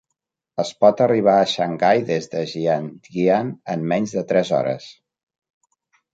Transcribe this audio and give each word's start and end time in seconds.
Es 0.61 0.69
pot 0.85 1.03
arribar 1.05 1.35
a 1.41 1.43
Xangai 1.51 2.01
des 2.07 2.29
de 2.31 2.41
Jiangyan 2.55 3.53
en 3.75 3.85
menys 3.93 4.17
de 4.19 4.27
tres 4.35 4.53
hores. 4.59 4.91